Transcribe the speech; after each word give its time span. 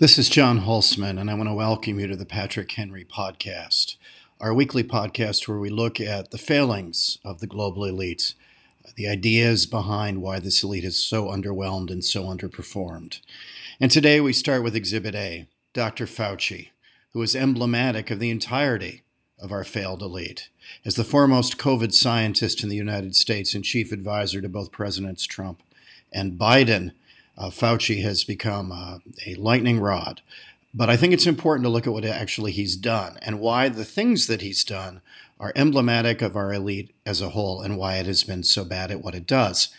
This 0.00 0.16
is 0.16 0.30
John 0.30 0.62
Hulsman, 0.62 1.20
and 1.20 1.30
I 1.30 1.34
want 1.34 1.50
to 1.50 1.54
welcome 1.54 2.00
you 2.00 2.06
to 2.06 2.16
the 2.16 2.24
Patrick 2.24 2.72
Henry 2.72 3.04
Podcast, 3.04 3.96
our 4.40 4.54
weekly 4.54 4.82
podcast 4.82 5.46
where 5.46 5.58
we 5.58 5.68
look 5.68 6.00
at 6.00 6.30
the 6.30 6.38
failings 6.38 7.18
of 7.22 7.40
the 7.40 7.46
global 7.46 7.84
elite, 7.84 8.32
the 8.96 9.06
ideas 9.06 9.66
behind 9.66 10.22
why 10.22 10.38
this 10.38 10.64
elite 10.64 10.84
is 10.84 11.04
so 11.04 11.26
underwhelmed 11.26 11.90
and 11.90 12.02
so 12.02 12.22
underperformed. 12.22 13.20
And 13.78 13.90
today 13.90 14.22
we 14.22 14.32
start 14.32 14.62
with 14.62 14.74
Exhibit 14.74 15.14
A 15.14 15.46
Dr. 15.74 16.06
Fauci, 16.06 16.70
who 17.12 17.20
is 17.20 17.36
emblematic 17.36 18.10
of 18.10 18.20
the 18.20 18.30
entirety 18.30 19.02
of 19.38 19.52
our 19.52 19.64
failed 19.64 20.00
elite. 20.00 20.48
As 20.82 20.94
the 20.94 21.04
foremost 21.04 21.58
COVID 21.58 21.92
scientist 21.92 22.62
in 22.62 22.70
the 22.70 22.74
United 22.74 23.16
States 23.16 23.54
and 23.54 23.62
chief 23.62 23.92
advisor 23.92 24.40
to 24.40 24.48
both 24.48 24.72
Presidents 24.72 25.26
Trump 25.26 25.62
and 26.10 26.38
Biden, 26.38 26.92
uh, 27.40 27.48
Fauci 27.48 28.02
has 28.02 28.22
become 28.22 28.70
uh, 28.70 28.98
a 29.26 29.34
lightning 29.36 29.80
rod. 29.80 30.20
But 30.74 30.90
I 30.90 30.96
think 30.96 31.12
it's 31.12 31.26
important 31.26 31.64
to 31.64 31.70
look 31.70 31.86
at 31.86 31.92
what 31.92 32.04
actually 32.04 32.52
he's 32.52 32.76
done 32.76 33.16
and 33.22 33.40
why 33.40 33.70
the 33.70 33.84
things 33.84 34.26
that 34.26 34.42
he's 34.42 34.62
done 34.62 35.00
are 35.40 35.52
emblematic 35.56 36.20
of 36.20 36.36
our 36.36 36.52
elite 36.52 36.94
as 37.06 37.22
a 37.22 37.30
whole 37.30 37.62
and 37.62 37.78
why 37.78 37.96
it 37.96 38.06
has 38.06 38.22
been 38.24 38.44
so 38.44 38.62
bad 38.62 38.90
at 38.90 39.02
what 39.02 39.14
it 39.14 39.26
does. 39.26 39.70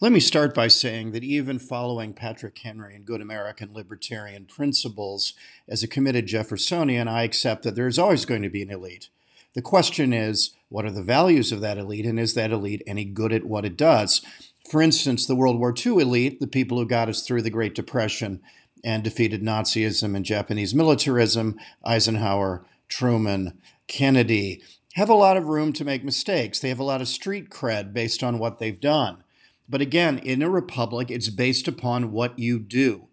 Let 0.00 0.12
me 0.12 0.20
start 0.20 0.54
by 0.54 0.68
saying 0.68 1.10
that 1.12 1.24
even 1.24 1.58
following 1.58 2.12
Patrick 2.14 2.56
Henry 2.58 2.94
and 2.94 3.04
good 3.04 3.20
American 3.20 3.74
libertarian 3.74 4.46
principles 4.46 5.34
as 5.68 5.82
a 5.82 5.88
committed 5.88 6.26
Jeffersonian, 6.26 7.08
I 7.08 7.24
accept 7.24 7.64
that 7.64 7.74
there 7.74 7.88
is 7.88 7.98
always 7.98 8.24
going 8.24 8.42
to 8.42 8.48
be 8.48 8.62
an 8.62 8.70
elite. 8.70 9.08
The 9.54 9.62
question 9.62 10.12
is, 10.12 10.56
what 10.70 10.84
are 10.84 10.90
the 10.90 11.02
values 11.02 11.52
of 11.52 11.60
that 11.60 11.78
elite, 11.78 12.06
and 12.06 12.18
is 12.18 12.34
that 12.34 12.52
elite 12.52 12.82
any 12.86 13.04
good 13.04 13.32
at 13.32 13.44
what 13.44 13.64
it 13.64 13.76
does? 13.76 14.22
For 14.68 14.80
instance, 14.80 15.26
the 15.26 15.34
World 15.34 15.58
War 15.58 15.74
II 15.74 15.98
elite, 15.98 16.40
the 16.40 16.46
people 16.46 16.78
who 16.78 16.86
got 16.86 17.08
us 17.08 17.26
through 17.26 17.42
the 17.42 17.50
Great 17.50 17.74
Depression 17.74 18.40
and 18.84 19.02
defeated 19.02 19.42
Nazism 19.42 20.16
and 20.16 20.24
Japanese 20.24 20.74
militarism, 20.74 21.58
Eisenhower, 21.84 22.64
Truman, 22.88 23.58
Kennedy, 23.86 24.62
have 24.94 25.08
a 25.08 25.14
lot 25.14 25.36
of 25.36 25.46
room 25.46 25.72
to 25.72 25.84
make 25.84 26.04
mistakes. 26.04 26.58
They 26.58 26.68
have 26.68 26.78
a 26.78 26.84
lot 26.84 27.00
of 27.00 27.08
street 27.08 27.50
cred 27.50 27.92
based 27.92 28.22
on 28.22 28.38
what 28.38 28.58
they've 28.58 28.80
done. 28.80 29.24
But 29.68 29.80
again, 29.80 30.18
in 30.18 30.42
a 30.42 30.50
republic, 30.50 31.10
it's 31.10 31.28
based 31.28 31.66
upon 31.68 32.12
what 32.12 32.38
you 32.38 32.58
do. 32.58 33.08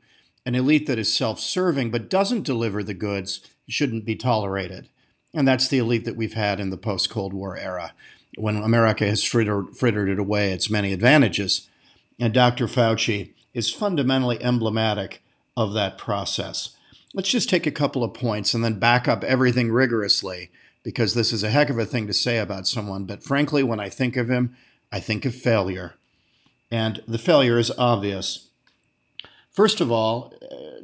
An 0.45 0.55
elite 0.55 0.87
that 0.87 0.99
is 0.99 1.15
self 1.15 1.39
serving 1.39 1.91
but 1.91 2.09
doesn't 2.09 2.43
deliver 2.43 2.83
the 2.83 2.93
goods 2.93 3.41
shouldn't 3.67 4.05
be 4.05 4.15
tolerated. 4.15 4.89
And 5.33 5.47
that's 5.47 5.67
the 5.67 5.77
elite 5.77 6.05
that 6.05 6.15
we've 6.15 6.33
had 6.33 6.59
in 6.59 6.69
the 6.69 6.77
post 6.77 7.09
Cold 7.09 7.33
War 7.33 7.55
era 7.55 7.93
when 8.39 8.57
America 8.57 9.05
has 9.05 9.23
frittered, 9.23 9.75
frittered 9.75 10.09
it 10.09 10.19
away 10.19 10.51
its 10.51 10.69
many 10.69 10.93
advantages. 10.93 11.67
And 12.19 12.33
Dr. 12.33 12.67
Fauci 12.67 13.33
is 13.53 13.73
fundamentally 13.73 14.41
emblematic 14.41 15.21
of 15.55 15.73
that 15.73 15.97
process. 15.97 16.75
Let's 17.13 17.29
just 17.29 17.49
take 17.49 17.65
a 17.65 17.71
couple 17.71 18.03
of 18.03 18.13
points 18.13 18.53
and 18.53 18.63
then 18.63 18.79
back 18.79 19.07
up 19.07 19.23
everything 19.23 19.71
rigorously 19.71 20.51
because 20.83 21.13
this 21.13 21.33
is 21.33 21.43
a 21.43 21.49
heck 21.49 21.69
of 21.69 21.77
a 21.77 21.85
thing 21.85 22.07
to 22.07 22.13
say 22.13 22.37
about 22.37 22.67
someone. 22.67 23.05
But 23.05 23.23
frankly, 23.23 23.63
when 23.63 23.79
I 23.79 23.89
think 23.89 24.15
of 24.15 24.29
him, 24.29 24.55
I 24.91 24.99
think 24.99 25.25
of 25.25 25.35
failure. 25.35 25.95
And 26.71 27.01
the 27.07 27.17
failure 27.17 27.57
is 27.57 27.71
obvious. 27.77 28.49
First 29.51 29.81
of 29.81 29.91
all, 29.91 30.33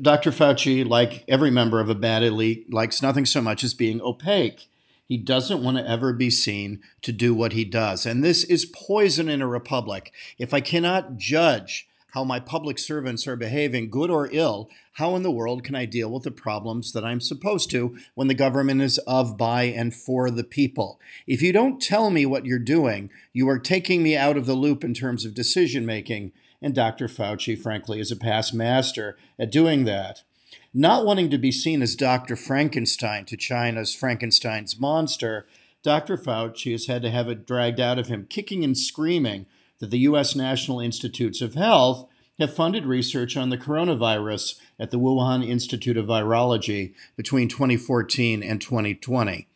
Dr. 0.02 0.32
Fauci, 0.32 0.88
like 0.88 1.24
every 1.28 1.52
member 1.52 1.80
of 1.80 1.90
a 1.90 1.96
bad 1.96 2.24
elite, 2.24 2.74
likes 2.74 3.02
nothing 3.02 3.26
so 3.26 3.42
much 3.42 3.64
as 3.64 3.74
being 3.74 4.02
opaque. 4.02 4.68
He 5.08 5.18
doesn't 5.18 5.64
want 5.64 5.78
to 5.78 5.88
ever 5.88 6.14
be 6.14 6.30
seen 6.30 6.82
to 7.04 7.12
do 7.12 7.34
what 7.34 7.54
he 7.54 7.64
does. 7.64 8.06
And 8.06 8.24
this 8.24 8.44
is 8.44 8.66
poison 8.66 9.30
in 9.30 9.42
a 9.42 9.48
republic. 9.48 10.12
If 10.40 10.54
I 10.54 10.62
cannot 10.62 11.18
judge 11.18 11.88
how 12.16 12.24
my 12.24 12.40
public 12.40 12.80
servants 12.80 13.28
are 13.28 13.36
behaving, 13.36 13.90
good 13.90 14.10
or 14.10 14.30
ill, 14.32 14.70
how 14.94 15.18
in 15.18 15.24
the 15.24 15.30
world 15.30 15.66
can 15.66 15.76
I 15.76 15.84
deal 15.84 16.10
with 16.10 16.24
the 16.24 16.32
problems 16.32 16.94
that 16.94 17.04
I'm 17.04 17.20
supposed 17.20 17.70
to 17.72 17.98
when 18.16 18.30
the 18.30 18.34
government 18.34 18.82
is 18.82 18.98
of, 19.00 19.38
by, 19.38 19.64
and 19.64 19.94
for 19.94 20.32
the 20.32 20.46
people? 20.46 21.00
If 21.28 21.42
you 21.42 21.52
don't 21.52 21.82
tell 21.82 22.10
me 22.10 22.26
what 22.26 22.46
you're 22.46 22.58
doing, 22.58 23.12
you 23.34 23.50
are 23.50 23.60
taking 23.60 24.02
me 24.02 24.16
out 24.16 24.38
of 24.38 24.46
the 24.46 24.54
loop 24.54 24.84
in 24.84 24.94
terms 24.94 25.26
of 25.26 25.34
decision 25.34 25.86
making. 25.86 26.32
And 26.62 26.74
Dr. 26.74 27.10
Fauci, 27.10 27.62
frankly, 27.62 28.00
is 28.00 28.12
a 28.12 28.16
past 28.16 28.54
master 28.54 29.18
at 29.38 29.52
doing 29.52 29.84
that. 29.84 30.24
Not 30.74 31.06
wanting 31.06 31.30
to 31.30 31.38
be 31.38 31.52
seen 31.52 31.82
as 31.82 31.96
Dr. 31.96 32.36
Frankenstein 32.36 33.26
to 33.26 33.38
China's 33.38 33.96
Frankenstein's 33.96 34.80
monster, 34.80 35.48
Dr. 35.84 36.18
Fauci 36.18 36.72
has 36.72 36.88
had 36.88 37.02
to 37.04 37.12
have 37.12 37.30
it 37.30 37.46
dragged 37.46 37.80
out 37.80 38.00
of 38.00 38.08
him, 38.08 38.26
kicking 38.30 38.64
and 38.64 38.78
screaming 38.78 39.46
that 39.80 39.92
the 39.92 40.00
U.S. 40.00 40.36
National 40.36 40.80
Institutes 40.80 41.42
of 41.42 41.54
Health 41.54 42.08
have 42.40 42.54
funded 42.54 42.86
research 42.86 43.38
on 43.38 43.50
the 43.50 43.58
coronavirus 43.58 44.60
at 44.80 44.92
the 44.92 45.00
Wuhan 45.00 45.48
Institute 45.48 45.98
of 45.98 46.08
Virology 46.08 46.94
between 47.16 47.48
2014 47.48 48.44
and 48.44 48.62
2020. 48.62 49.48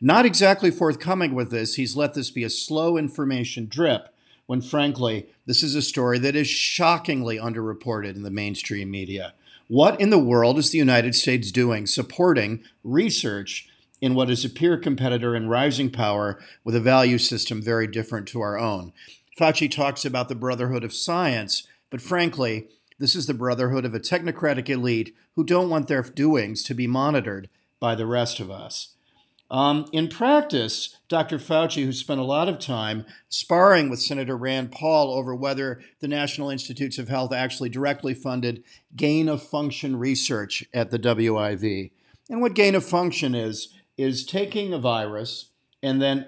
Not 0.00 0.26
exactly 0.26 0.70
forthcoming 0.70 1.34
with 1.34 1.50
this, 1.50 1.74
he's 1.74 1.96
let 1.96 2.14
this 2.14 2.30
be 2.30 2.44
a 2.44 2.50
slow 2.50 2.96
information 2.96 3.66
drip, 3.66 4.14
when 4.46 4.60
frankly, 4.60 5.26
this 5.46 5.62
is 5.62 5.74
a 5.74 5.82
story 5.82 6.18
that 6.20 6.36
is 6.36 6.48
shockingly 6.48 7.38
underreported 7.38 8.14
in 8.14 8.22
the 8.22 8.30
mainstream 8.30 8.90
media. 8.90 9.34
What 9.68 10.00
in 10.00 10.08
the 10.08 10.18
world 10.18 10.58
is 10.58 10.70
the 10.70 10.78
United 10.78 11.14
States 11.14 11.52
doing 11.52 11.86
supporting 11.86 12.62
research 12.82 13.68
in 14.00 14.14
what 14.14 14.30
is 14.30 14.42
a 14.42 14.48
peer 14.48 14.78
competitor 14.78 15.34
and 15.34 15.50
rising 15.50 15.90
power 15.90 16.40
with 16.64 16.74
a 16.74 16.80
value 16.80 17.18
system 17.18 17.60
very 17.60 17.86
different 17.86 18.26
to 18.28 18.40
our 18.40 18.58
own? 18.58 18.94
Fauci 19.38 19.70
talks 19.70 20.06
about 20.06 20.30
the 20.30 20.34
brotherhood 20.34 20.84
of 20.84 20.94
science, 20.94 21.66
but 21.90 22.00
frankly, 22.00 22.68
this 22.98 23.14
is 23.14 23.26
the 23.26 23.34
brotherhood 23.34 23.84
of 23.84 23.92
a 23.92 24.00
technocratic 24.00 24.70
elite 24.70 25.14
who 25.36 25.44
don't 25.44 25.68
want 25.68 25.86
their 25.86 26.02
doings 26.02 26.62
to 26.62 26.72
be 26.72 26.86
monitored 26.86 27.50
by 27.78 27.94
the 27.94 28.06
rest 28.06 28.40
of 28.40 28.50
us. 28.50 28.94
Um, 29.50 29.88
in 29.92 30.08
practice, 30.08 30.98
Dr. 31.08 31.38
Fauci, 31.38 31.84
who 31.84 31.92
spent 31.92 32.20
a 32.20 32.24
lot 32.24 32.48
of 32.48 32.58
time 32.58 33.06
sparring 33.30 33.88
with 33.88 34.02
Senator 34.02 34.36
Rand 34.36 34.72
Paul 34.72 35.10
over 35.14 35.34
whether 35.34 35.80
the 36.00 36.08
National 36.08 36.50
Institutes 36.50 36.98
of 36.98 37.08
Health 37.08 37.32
actually 37.32 37.70
directly 37.70 38.12
funded 38.12 38.62
gain 38.94 39.28
of 39.28 39.42
function 39.42 39.96
research 39.96 40.64
at 40.74 40.90
the 40.90 40.98
WIV. 40.98 41.92
And 42.28 42.42
what 42.42 42.54
gain 42.54 42.74
of 42.74 42.84
function 42.84 43.34
is, 43.34 43.74
is 43.96 44.26
taking 44.26 44.74
a 44.74 44.78
virus 44.78 45.50
and 45.82 46.02
then 46.02 46.26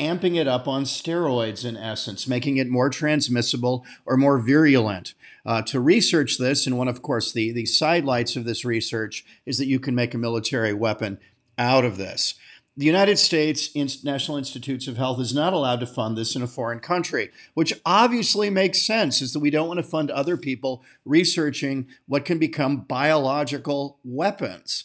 amping 0.00 0.36
it 0.36 0.48
up 0.48 0.66
on 0.66 0.84
steroids, 0.84 1.64
in 1.64 1.76
essence, 1.76 2.26
making 2.26 2.56
it 2.56 2.68
more 2.68 2.90
transmissible 2.90 3.86
or 4.04 4.16
more 4.16 4.38
virulent. 4.38 5.14
Uh, 5.46 5.62
to 5.62 5.78
research 5.78 6.38
this, 6.38 6.66
and 6.66 6.76
one, 6.76 6.88
of 6.88 7.00
course, 7.00 7.32
the, 7.32 7.52
the 7.52 7.64
sidelights 7.64 8.34
of 8.34 8.44
this 8.44 8.64
research 8.64 9.24
is 9.46 9.56
that 9.58 9.68
you 9.68 9.78
can 9.78 9.94
make 9.94 10.12
a 10.12 10.18
military 10.18 10.74
weapon 10.74 11.18
out 11.56 11.84
of 11.84 11.96
this 11.96 12.34
the 12.76 12.84
United 12.84 13.18
States 13.18 13.74
National 14.04 14.36
Institutes 14.36 14.86
of 14.86 14.98
Health 14.98 15.18
is 15.18 15.34
not 15.34 15.54
allowed 15.54 15.80
to 15.80 15.86
fund 15.86 16.16
this 16.16 16.36
in 16.36 16.42
a 16.42 16.46
foreign 16.46 16.80
country, 16.80 17.30
which 17.54 17.72
obviously 17.86 18.50
makes 18.50 18.82
sense, 18.82 19.22
is 19.22 19.32
that 19.32 19.40
we 19.40 19.48
don't 19.48 19.68
want 19.68 19.78
to 19.78 19.82
fund 19.82 20.10
other 20.10 20.36
people 20.36 20.84
researching 21.04 21.86
what 22.06 22.26
can 22.26 22.38
become 22.38 22.82
biological 22.82 23.98
weapons. 24.04 24.84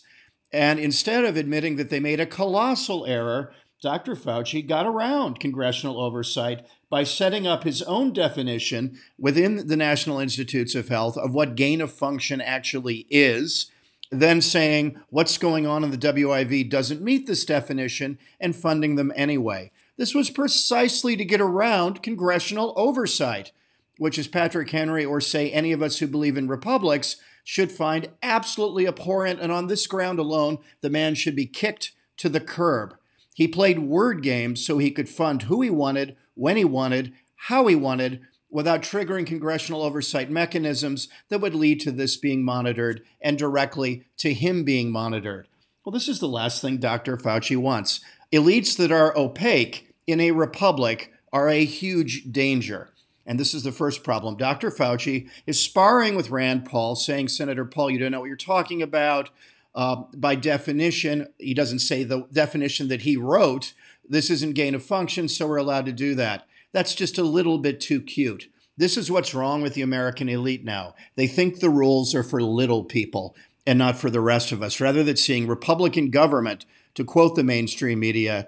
And 0.53 0.79
instead 0.79 1.25
of 1.25 1.35
admitting 1.35 1.75
that 1.75 1.89
they 1.89 1.99
made 1.99 2.21
a 2.21 2.25
colossal 2.25 3.05
error, 3.05 3.53
Dr. 3.81 4.15
Fauci 4.15 4.65
got 4.65 4.85
around 4.85 5.39
congressional 5.39 5.99
oversight 5.99 6.65
by 6.89 7.03
setting 7.03 7.45
up 7.45 7.63
his 7.63 7.81
own 7.81 8.13
definition 8.13 8.99
within 9.17 9.67
the 9.67 9.77
National 9.77 10.19
Institutes 10.19 10.75
of 10.75 10.87
Health 10.87 11.17
of 11.17 11.33
what 11.33 11.55
gain 11.55 11.81
of 11.81 11.91
function 11.91 12.39
actually 12.39 13.05
is 13.09 13.69
then 14.11 14.41
saying 14.41 14.99
what's 15.09 15.37
going 15.37 15.65
on 15.65 15.83
in 15.83 15.91
the 15.91 15.97
WIV 15.97 16.69
doesn't 16.69 17.01
meet 17.01 17.25
this 17.25 17.45
definition 17.45 18.19
and 18.39 18.55
funding 18.55 18.95
them 18.95 19.11
anyway. 19.15 19.71
This 19.97 20.13
was 20.13 20.29
precisely 20.29 21.15
to 21.15 21.23
get 21.23 21.39
around 21.39 22.03
congressional 22.03 22.73
oversight, 22.75 23.51
which, 23.97 24.17
as 24.17 24.27
Patrick 24.27 24.69
Henry 24.69 25.05
or 25.05 25.21
say 25.21 25.49
any 25.49 25.71
of 25.71 25.81
us 25.81 25.99
who 25.99 26.07
believe 26.07 26.37
in 26.37 26.47
republics 26.47 27.15
should 27.43 27.71
find 27.71 28.09
absolutely 28.21 28.85
abhorrent. 28.85 29.39
And 29.39 29.51
on 29.51 29.67
this 29.67 29.87
ground 29.87 30.19
alone, 30.19 30.57
the 30.81 30.89
man 30.89 31.15
should 31.15 31.35
be 31.35 31.45
kicked 31.45 31.93
to 32.17 32.27
the 32.27 32.39
curb. 32.39 32.95
He 33.33 33.47
played 33.47 33.79
word 33.79 34.21
games 34.21 34.65
so 34.65 34.77
he 34.77 34.91
could 34.91 35.07
fund 35.07 35.43
who 35.43 35.61
he 35.61 35.69
wanted, 35.69 36.17
when 36.35 36.57
he 36.57 36.65
wanted, 36.65 37.13
how 37.35 37.67
he 37.67 37.75
wanted, 37.75 38.21
without 38.51 38.81
triggering 38.81 39.25
congressional 39.25 39.81
oversight 39.81 40.29
mechanisms 40.29 41.07
that 41.29 41.39
would 41.39 41.55
lead 41.55 41.79
to 41.79 41.91
this 41.91 42.17
being 42.17 42.43
monitored 42.43 43.01
and 43.21 43.37
directly 43.37 44.03
to 44.17 44.33
him 44.33 44.63
being 44.63 44.91
monitored. 44.91 45.47
Well, 45.83 45.93
this 45.93 46.09
is 46.09 46.19
the 46.19 46.27
last 46.27 46.61
thing 46.61 46.77
Dr. 46.77 47.17
Fauci 47.17 47.57
wants. 47.57 48.01
Elites 48.31 48.77
that 48.77 48.91
are 48.91 49.17
opaque 49.17 49.93
in 50.05 50.19
a 50.19 50.31
republic 50.31 51.11
are 51.33 51.49
a 51.49 51.65
huge 51.65 52.31
danger. 52.31 52.89
And 53.25 53.39
this 53.39 53.53
is 53.53 53.63
the 53.63 53.71
first 53.71 54.03
problem. 54.03 54.35
Dr. 54.35 54.69
Fauci 54.69 55.29
is 55.47 55.59
sparring 55.59 56.15
with 56.15 56.29
Rand 56.29 56.65
Paul, 56.65 56.95
saying, 56.95 57.29
Senator 57.29 57.65
Paul, 57.65 57.89
you 57.89 57.99
don't 57.99 58.11
know 58.11 58.19
what 58.19 58.27
you're 58.27 58.35
talking 58.35 58.81
about. 58.81 59.29
Uh, 59.73 60.03
by 60.15 60.35
definition, 60.35 61.29
he 61.37 61.53
doesn't 61.53 61.79
say 61.79 62.03
the 62.03 62.27
definition 62.33 62.89
that 62.89 63.01
he 63.01 63.15
wrote. 63.15 63.73
This 64.07 64.29
isn't 64.29 64.53
gain 64.53 64.75
of 64.75 64.83
function, 64.83 65.29
so 65.29 65.47
we're 65.47 65.57
allowed 65.57 65.85
to 65.85 65.93
do 65.93 66.13
that. 66.15 66.45
That's 66.73 66.95
just 66.95 67.17
a 67.17 67.23
little 67.23 67.57
bit 67.57 67.79
too 67.79 68.01
cute. 68.01 68.49
This 68.77 68.97
is 68.97 69.11
what's 69.11 69.33
wrong 69.33 69.61
with 69.61 69.73
the 69.73 69.81
American 69.81 70.29
elite 70.29 70.63
now. 70.63 70.95
They 71.15 71.27
think 71.27 71.59
the 71.59 71.69
rules 71.69 72.15
are 72.15 72.23
for 72.23 72.41
little 72.41 72.83
people. 72.83 73.35
and 73.65 73.77
not 73.77 73.97
for 73.97 74.09
the 74.09 74.21
rest 74.21 74.51
of 74.51 74.63
us, 74.63 74.79
rather 74.79 75.03
than 75.03 75.15
seeing 75.15 75.47
Republican 75.47 76.09
government, 76.09 76.65
to 76.95 77.03
quote 77.03 77.35
the 77.35 77.43
mainstream 77.43 77.99
media, 77.99 78.47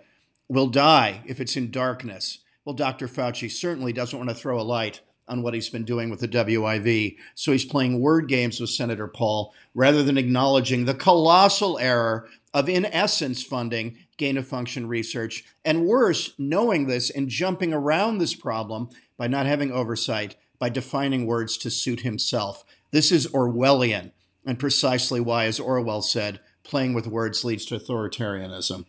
will 0.49 0.67
die 0.67 1.21
if 1.25 1.39
it's 1.39 1.55
in 1.55 1.71
darkness. 1.71 2.39
Well, 2.65 2.75
Dr. 2.75 3.07
Fauci 3.07 3.49
certainly 3.51 3.93
doesn't 3.93 4.17
want 4.17 4.29
to 4.29 4.35
throw 4.35 4.59
a 4.59 4.63
light 4.63 5.01
on 5.27 5.41
what 5.41 5.53
he's 5.53 5.69
been 5.69 5.85
doing 5.85 6.09
with 6.09 6.19
the 6.19 6.27
WIV. 6.27 7.15
So 7.35 7.51
he's 7.51 7.63
playing 7.63 8.01
word 8.01 8.27
games 8.27 8.59
with 8.59 8.69
Senator 8.69 9.07
Paul 9.07 9.53
rather 9.73 10.03
than 10.03 10.17
acknowledging 10.17 10.85
the 10.85 10.93
colossal 10.93 11.77
error 11.79 12.27
of, 12.53 12.67
in 12.67 12.85
essence, 12.85 13.43
funding 13.43 13.97
gain 14.17 14.37
of 14.37 14.47
function 14.47 14.87
research. 14.87 15.43
And 15.63 15.85
worse, 15.85 16.33
knowing 16.37 16.87
this 16.87 17.09
and 17.09 17.29
jumping 17.29 17.73
around 17.73 18.17
this 18.17 18.35
problem 18.35 18.89
by 19.17 19.27
not 19.27 19.45
having 19.45 19.71
oversight, 19.71 20.35
by 20.59 20.69
defining 20.69 21.25
words 21.25 21.57
to 21.57 21.69
suit 21.69 22.01
himself. 22.01 22.63
This 22.91 23.11
is 23.11 23.27
Orwellian, 23.27 24.11
and 24.45 24.59
precisely 24.59 25.19
why, 25.19 25.45
as 25.45 25.59
Orwell 25.59 26.01
said, 26.01 26.39
playing 26.63 26.93
with 26.93 27.07
words 27.07 27.43
leads 27.43 27.65
to 27.65 27.77
authoritarianism. 27.77 28.85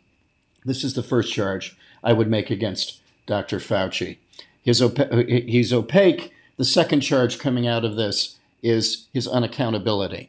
This 0.64 0.84
is 0.84 0.94
the 0.94 1.02
first 1.02 1.32
charge 1.32 1.76
I 2.02 2.12
would 2.12 2.28
make 2.28 2.50
against 2.50 3.00
Dr. 3.26 3.58
Fauci. 3.58 4.18
His 4.62 4.82
he's 5.28 5.72
opaque. 5.72 6.32
The 6.56 6.64
second 6.64 7.00
charge 7.00 7.38
coming 7.38 7.66
out 7.66 7.84
of 7.84 7.96
this 7.96 8.38
is 8.62 9.08
his 9.12 9.28
unaccountability. 9.28 10.28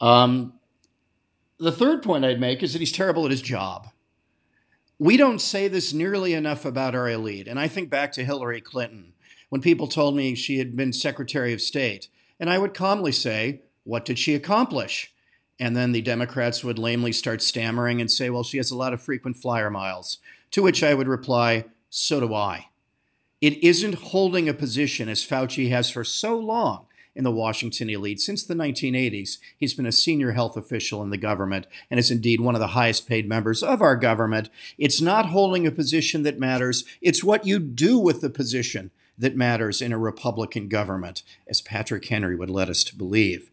Um, 0.00 0.54
the 1.58 1.70
third 1.70 2.02
point 2.02 2.24
I'd 2.24 2.40
make 2.40 2.62
is 2.62 2.72
that 2.72 2.80
he's 2.80 2.90
terrible 2.90 3.24
at 3.24 3.30
his 3.30 3.42
job. 3.42 3.88
We 5.02 5.16
don't 5.16 5.40
say 5.40 5.66
this 5.66 5.92
nearly 5.92 6.32
enough 6.32 6.64
about 6.64 6.94
our 6.94 7.10
elite. 7.10 7.48
And 7.48 7.58
I 7.58 7.66
think 7.66 7.90
back 7.90 8.12
to 8.12 8.24
Hillary 8.24 8.60
Clinton 8.60 9.14
when 9.48 9.60
people 9.60 9.88
told 9.88 10.14
me 10.14 10.36
she 10.36 10.58
had 10.58 10.76
been 10.76 10.92
Secretary 10.92 11.52
of 11.52 11.60
State. 11.60 12.06
And 12.38 12.48
I 12.48 12.58
would 12.58 12.72
calmly 12.72 13.10
say, 13.10 13.62
What 13.82 14.04
did 14.04 14.16
she 14.16 14.36
accomplish? 14.36 15.12
And 15.58 15.74
then 15.74 15.90
the 15.90 16.02
Democrats 16.02 16.62
would 16.62 16.78
lamely 16.78 17.10
start 17.10 17.42
stammering 17.42 18.00
and 18.00 18.12
say, 18.12 18.30
Well, 18.30 18.44
she 18.44 18.58
has 18.58 18.70
a 18.70 18.76
lot 18.76 18.92
of 18.92 19.02
frequent 19.02 19.38
flyer 19.38 19.70
miles. 19.70 20.18
To 20.52 20.62
which 20.62 20.84
I 20.84 20.94
would 20.94 21.08
reply, 21.08 21.64
So 21.90 22.20
do 22.20 22.32
I. 22.32 22.68
It 23.40 23.60
isn't 23.60 23.94
holding 23.94 24.48
a 24.48 24.54
position 24.54 25.08
as 25.08 25.26
Fauci 25.26 25.70
has 25.70 25.90
for 25.90 26.04
so 26.04 26.38
long 26.38 26.86
in 27.14 27.24
the 27.24 27.30
Washington 27.30 27.90
elite. 27.90 28.20
Since 28.20 28.44
the 28.44 28.54
1980s, 28.54 29.38
he's 29.56 29.74
been 29.74 29.86
a 29.86 29.92
senior 29.92 30.32
health 30.32 30.56
official 30.56 31.02
in 31.02 31.10
the 31.10 31.16
government 31.16 31.66
and 31.90 32.00
is 32.00 32.10
indeed 32.10 32.40
one 32.40 32.54
of 32.54 32.60
the 32.60 32.68
highest 32.68 33.08
paid 33.08 33.28
members 33.28 33.62
of 33.62 33.82
our 33.82 33.96
government. 33.96 34.48
It's 34.78 35.00
not 35.00 35.26
holding 35.26 35.66
a 35.66 35.70
position 35.70 36.22
that 36.22 36.38
matters, 36.38 36.84
it's 37.00 37.24
what 37.24 37.46
you 37.46 37.58
do 37.58 37.98
with 37.98 38.20
the 38.20 38.30
position 38.30 38.90
that 39.18 39.36
matters 39.36 39.82
in 39.82 39.92
a 39.92 39.98
Republican 39.98 40.68
government, 40.68 41.22
as 41.46 41.60
Patrick 41.60 42.06
Henry 42.06 42.34
would 42.34 42.50
let 42.50 42.68
us 42.68 42.82
to 42.84 42.96
believe. 42.96 43.50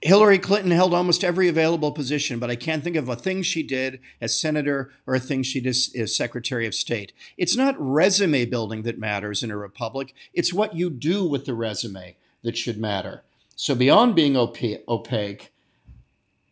Hillary 0.00 0.38
Clinton 0.38 0.70
held 0.70 0.94
almost 0.94 1.24
every 1.24 1.48
available 1.48 1.90
position, 1.90 2.38
but 2.38 2.50
I 2.50 2.54
can't 2.54 2.84
think 2.84 2.94
of 2.94 3.08
a 3.08 3.16
thing 3.16 3.42
she 3.42 3.64
did 3.64 3.98
as 4.20 4.40
senator 4.40 4.92
or 5.08 5.16
a 5.16 5.20
thing 5.20 5.42
she 5.42 5.60
did 5.60 5.70
as 5.70 6.16
secretary 6.16 6.66
of 6.68 6.74
state. 6.74 7.12
It's 7.36 7.56
not 7.56 7.74
resume 7.78 8.44
building 8.44 8.82
that 8.82 9.00
matters 9.00 9.42
in 9.42 9.50
a 9.50 9.56
republic, 9.56 10.14
it's 10.32 10.52
what 10.52 10.76
you 10.76 10.88
do 10.88 11.26
with 11.26 11.46
the 11.46 11.54
resume 11.54 12.16
that 12.42 12.56
should 12.56 12.78
matter. 12.78 13.22
So, 13.56 13.74
beyond 13.74 14.14
being 14.14 14.36
opaque 14.36 15.52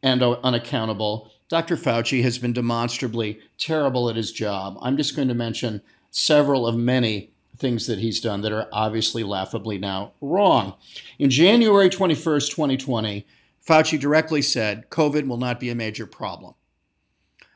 and 0.02 0.22
unaccountable, 0.22 1.30
Dr. 1.48 1.76
Fauci 1.76 2.22
has 2.22 2.38
been 2.38 2.52
demonstrably 2.52 3.38
terrible 3.58 4.10
at 4.10 4.16
his 4.16 4.32
job. 4.32 4.76
I'm 4.82 4.96
just 4.96 5.14
going 5.14 5.28
to 5.28 5.34
mention 5.34 5.82
several 6.10 6.66
of 6.66 6.76
many 6.76 7.30
things 7.56 7.86
that 7.86 8.00
he's 8.00 8.20
done 8.20 8.42
that 8.42 8.52
are 8.52 8.68
obviously 8.72 9.22
laughably 9.22 9.78
now 9.78 10.12
wrong. 10.20 10.74
In 11.18 11.30
January 11.30 11.88
21st, 11.88 12.50
2020, 12.50 13.26
Fauci 13.66 13.98
directly 13.98 14.42
said 14.42 14.90
COVID 14.90 15.26
will 15.26 15.36
not 15.36 15.60
be 15.60 15.70
a 15.70 15.74
major 15.74 16.06
problem. 16.06 16.54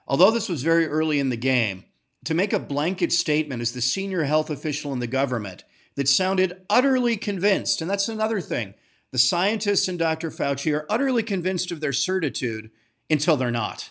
Although 0.06 0.30
this 0.30 0.48
was 0.48 0.62
very 0.62 0.86
early 0.86 1.20
in 1.20 1.28
the 1.28 1.36
game, 1.36 1.84
to 2.24 2.34
make 2.34 2.52
a 2.52 2.58
blanket 2.58 3.12
statement 3.12 3.62
as 3.62 3.72
the 3.72 3.80
senior 3.80 4.24
health 4.24 4.50
official 4.50 4.92
in 4.92 4.98
the 4.98 5.06
government 5.06 5.64
that 6.00 6.08
sounded 6.08 6.62
utterly 6.70 7.14
convinced, 7.14 7.82
and 7.82 7.90
that's 7.90 8.08
another 8.08 8.40
thing. 8.40 8.72
The 9.12 9.18
scientists 9.18 9.86
and 9.86 9.98
Dr. 9.98 10.30
Fauci 10.30 10.74
are 10.74 10.86
utterly 10.88 11.22
convinced 11.22 11.70
of 11.70 11.82
their 11.82 11.92
certitude 11.92 12.70
until 13.10 13.36
they're 13.36 13.50
not, 13.50 13.90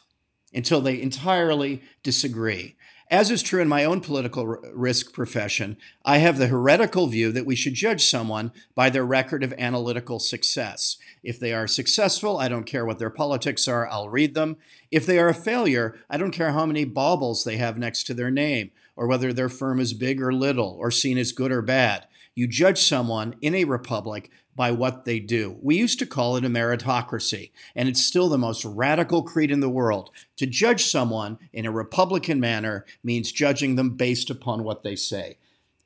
until 0.52 0.82
they 0.82 1.00
entirely 1.00 1.84
disagree. 2.02 2.76
As 3.12 3.30
is 3.30 3.44
true 3.44 3.62
in 3.62 3.68
my 3.68 3.86
own 3.86 4.02
political 4.02 4.48
risk 4.74 5.14
profession, 5.14 5.78
I 6.04 6.18
have 6.18 6.40
the 6.40 6.48
heretical 6.48 7.06
view 7.06 7.32
that 7.32 7.46
we 7.46 7.56
should 7.56 7.76
judge 7.76 8.06
someone 8.06 8.54
by 8.74 8.90
their 8.90 9.06
record 9.06 9.44
of 9.44 9.54
analytical 9.60 10.18
success. 10.18 10.98
If 11.24 11.40
they 11.40 11.54
are 11.54 11.68
successful, 11.68 12.40
I 12.40 12.48
don't 12.48 12.66
care 12.66 12.88
what 12.88 12.98
their 12.98 13.12
politics 13.12 13.68
are, 13.68 13.88
I'll 13.88 14.10
read 14.10 14.34
them. 14.34 14.58
If 14.90 15.06
they 15.06 15.20
are 15.20 15.30
a 15.30 15.36
failure, 15.36 15.96
I 16.10 16.18
don't 16.18 16.32
care 16.32 16.54
how 16.54 16.66
many 16.66 16.86
baubles 16.86 17.44
they 17.44 17.58
have 17.58 17.78
next 17.78 18.06
to 18.06 18.16
their 18.16 18.32
name, 18.32 18.72
or 19.00 19.08
whether 19.08 19.32
their 19.32 19.48
firm 19.48 19.80
is 19.80 19.94
big 19.94 20.22
or 20.22 20.34
little, 20.34 20.76
or 20.78 20.92
seen 20.92 21.18
as 21.18 21.32
good 21.32 21.54
or 21.54 21.62
bad. 21.62 22.06
You 22.36 22.48
judge 22.48 22.82
someone 22.82 23.34
in 23.42 23.56
a 23.56 23.64
republic 23.64 24.30
by 24.58 24.72
what 24.72 25.06
they 25.06 25.22
do. 25.22 25.58
We 25.62 25.78
used 25.78 26.00
to 26.00 26.06
call 26.06 26.36
it 26.36 26.44
a 26.44 26.50
meritocracy, 26.50 27.52
and 27.78 27.88
it's 27.88 28.06
still 28.06 28.28
the 28.28 28.38
most 28.38 28.66
radical 28.66 29.24
creed 29.24 29.52
in 29.52 29.62
the 29.62 29.70
world. 29.70 30.10
To 30.36 30.46
judge 30.46 30.84
someone 30.84 31.40
in 31.54 31.66
a 31.66 31.72
Republican 31.72 32.42
manner 32.42 32.86
means 33.02 33.32
judging 33.32 33.76
them 33.76 33.92
based 33.92 34.30
upon 34.30 34.66
what 34.66 34.84
they 34.84 34.98
say. 34.98 35.38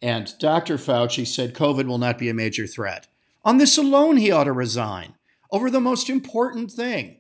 And 0.02 0.34
Dr. 0.40 0.78
Fauci 0.78 1.28
said 1.28 1.54
COVID 1.54 1.86
will 1.86 2.00
not 2.00 2.18
be 2.18 2.30
a 2.30 2.34
major 2.34 2.66
threat. 2.66 3.06
On 3.46 3.60
this 3.60 3.78
alone, 3.78 4.18
he 4.18 4.32
ought 4.32 4.46
to 4.46 4.54
resign 4.54 5.14
over 5.52 5.70
the 5.70 5.80
most 5.80 6.10
important 6.10 6.72
thing. 6.72 7.20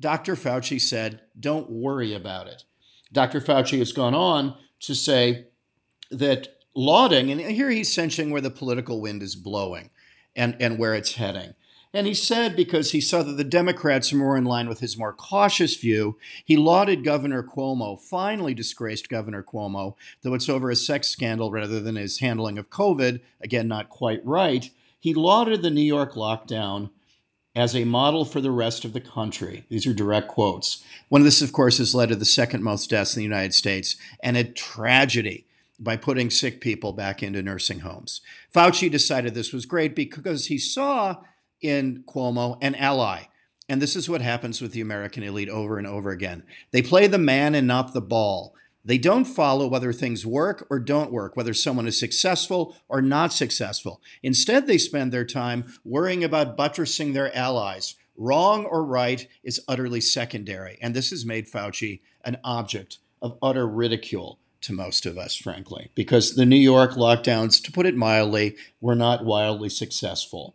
Dr. 0.00 0.34
Fauci 0.34 0.80
said, 0.80 1.20
don't 1.38 1.68
worry 1.68 2.14
about 2.14 2.46
it. 2.46 2.64
Dr. 3.12 3.42
Fauci 3.42 3.78
has 3.80 3.92
gone 3.92 4.14
on 4.14 4.56
to 4.80 4.94
say 4.94 5.46
that 6.10 6.48
lauding, 6.74 7.30
and 7.30 7.40
here 7.40 7.70
he's 7.70 7.92
sensing 7.92 8.30
where 8.30 8.40
the 8.40 8.50
political 8.50 9.00
wind 9.00 9.22
is 9.22 9.34
blowing 9.34 9.90
and, 10.34 10.56
and 10.60 10.78
where 10.78 10.94
it's 10.94 11.14
heading. 11.14 11.54
And 11.94 12.06
he 12.06 12.12
said 12.12 12.56
because 12.56 12.92
he 12.92 13.00
saw 13.00 13.22
that 13.22 13.38
the 13.38 13.44
Democrats 13.44 14.12
are 14.12 14.16
more 14.16 14.36
in 14.36 14.44
line 14.44 14.68
with 14.68 14.80
his 14.80 14.98
more 14.98 15.14
cautious 15.14 15.76
view, 15.76 16.18
he 16.44 16.56
lauded 16.56 17.04
Governor 17.04 17.42
Cuomo, 17.42 17.98
finally 17.98 18.52
disgraced 18.52 19.08
Governor 19.08 19.42
Cuomo, 19.42 19.94
though 20.20 20.34
it's 20.34 20.48
over 20.48 20.70
a 20.70 20.76
sex 20.76 21.08
scandal 21.08 21.50
rather 21.50 21.80
than 21.80 21.96
his 21.96 22.18
handling 22.18 22.58
of 22.58 22.68
COVID, 22.68 23.20
again, 23.40 23.66
not 23.66 23.88
quite 23.88 24.20
right. 24.26 24.70
He 25.00 25.14
lauded 25.14 25.62
the 25.62 25.70
New 25.70 25.80
York 25.80 26.14
lockdown 26.14 26.90
as 27.56 27.74
a 27.74 27.84
model 27.84 28.26
for 28.26 28.42
the 28.42 28.50
rest 28.50 28.84
of 28.84 28.92
the 28.92 29.00
country. 29.00 29.64
These 29.70 29.86
are 29.86 29.94
direct 29.94 30.28
quotes. 30.28 30.84
One 31.08 31.22
of 31.22 31.24
this, 31.24 31.40
of 31.40 31.52
course, 31.52 31.78
has 31.78 31.94
led 31.94 32.10
to 32.10 32.16
the 32.16 32.26
second 32.26 32.62
most 32.62 32.90
deaths 32.90 33.16
in 33.16 33.20
the 33.20 33.24
United 33.24 33.54
States 33.54 33.96
and 34.22 34.36
a 34.36 34.44
tragedy 34.44 35.46
by 35.78 35.96
putting 35.96 36.28
sick 36.28 36.60
people 36.60 36.92
back 36.92 37.22
into 37.22 37.42
nursing 37.42 37.80
homes. 37.80 38.20
Fauci 38.54 38.90
decided 38.90 39.34
this 39.34 39.54
was 39.54 39.64
great 39.64 39.96
because 39.96 40.46
he 40.46 40.58
saw 40.58 41.16
in 41.62 42.04
Cuomo 42.06 42.58
an 42.60 42.74
ally. 42.74 43.24
And 43.68 43.80
this 43.82 43.96
is 43.96 44.08
what 44.08 44.20
happens 44.20 44.60
with 44.60 44.72
the 44.72 44.80
American 44.82 45.22
elite 45.22 45.48
over 45.48 45.78
and 45.78 45.86
over 45.86 46.10
again. 46.10 46.44
They 46.70 46.82
play 46.82 47.06
the 47.06 47.18
man 47.18 47.54
and 47.54 47.66
not 47.66 47.94
the 47.94 48.02
ball. 48.02 48.54
They 48.86 48.98
don't 48.98 49.24
follow 49.24 49.66
whether 49.66 49.92
things 49.92 50.24
work 50.24 50.64
or 50.70 50.78
don't 50.78 51.10
work, 51.10 51.36
whether 51.36 51.52
someone 51.52 51.88
is 51.88 51.98
successful 51.98 52.76
or 52.88 53.02
not 53.02 53.32
successful. 53.32 54.00
Instead, 54.22 54.68
they 54.68 54.78
spend 54.78 55.12
their 55.12 55.24
time 55.24 55.74
worrying 55.84 56.22
about 56.22 56.56
buttressing 56.56 57.12
their 57.12 57.36
allies. 57.36 57.96
Wrong 58.16 58.64
or 58.64 58.84
right 58.84 59.26
is 59.42 59.60
utterly 59.66 60.00
secondary. 60.00 60.78
And 60.80 60.94
this 60.94 61.10
has 61.10 61.26
made 61.26 61.50
Fauci 61.50 62.00
an 62.24 62.36
object 62.44 62.98
of 63.20 63.36
utter 63.42 63.66
ridicule 63.66 64.38
to 64.60 64.72
most 64.72 65.04
of 65.04 65.18
us, 65.18 65.34
frankly, 65.34 65.90
because 65.96 66.36
the 66.36 66.46
New 66.46 66.54
York 66.54 66.92
lockdowns, 66.92 67.60
to 67.64 67.72
put 67.72 67.86
it 67.86 67.96
mildly, 67.96 68.54
were 68.80 68.94
not 68.94 69.24
wildly 69.24 69.68
successful. 69.68 70.54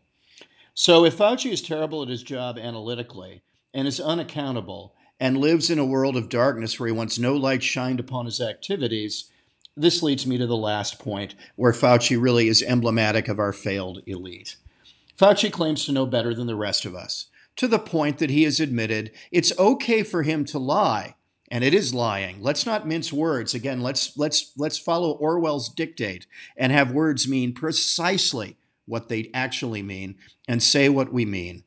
So 0.73 1.03
if 1.03 1.17
Fauci 1.17 1.51
is 1.51 1.61
terrible 1.61 2.01
at 2.01 2.07
his 2.07 2.23
job 2.23 2.57
analytically 2.57 3.41
and 3.73 3.89
is 3.89 3.99
unaccountable 3.99 4.95
and 5.21 5.37
lives 5.37 5.69
in 5.69 5.77
a 5.77 5.85
world 5.85 6.17
of 6.17 6.29
darkness 6.29 6.79
where 6.79 6.87
he 6.87 6.91
wants 6.91 7.19
no 7.19 7.35
light 7.35 7.61
shined 7.61 7.99
upon 7.99 8.25
his 8.25 8.41
activities, 8.41 9.29
this 9.77 10.01
leads 10.01 10.25
me 10.25 10.35
to 10.39 10.47
the 10.47 10.57
last 10.57 10.97
point 10.97 11.35
where 11.55 11.71
Fauci 11.71 12.19
really 12.19 12.47
is 12.47 12.63
emblematic 12.63 13.27
of 13.27 13.37
our 13.37 13.53
failed 13.53 14.01
elite. 14.07 14.55
Fauci 15.15 15.51
claims 15.51 15.85
to 15.85 15.91
know 15.91 16.07
better 16.07 16.33
than 16.33 16.47
the 16.47 16.55
rest 16.55 16.85
of 16.85 16.95
us, 16.95 17.27
to 17.55 17.67
the 17.67 17.77
point 17.77 18.17
that 18.17 18.31
he 18.31 18.43
has 18.43 18.59
admitted 18.59 19.11
it's 19.31 19.57
okay 19.59 20.01
for 20.01 20.23
him 20.23 20.43
to 20.45 20.57
lie 20.57 21.13
and 21.51 21.63
it 21.63 21.75
is 21.75 21.93
lying. 21.93 22.41
Let's 22.41 22.65
not 22.65 22.87
mince 22.87 23.13
words. 23.13 23.53
Again, 23.53 23.81
let's 23.81 24.17
let's 24.17 24.53
let's 24.57 24.79
follow 24.79 25.11
Orwell's 25.11 25.69
dictate 25.69 26.25
and 26.57 26.71
have 26.71 26.91
words 26.91 27.27
mean 27.27 27.53
precisely 27.53 28.57
what 28.87 29.07
they 29.07 29.29
actually 29.35 29.83
mean 29.83 30.15
and 30.47 30.63
say 30.63 30.89
what 30.89 31.13
we 31.13 31.25
mean. 31.25 31.63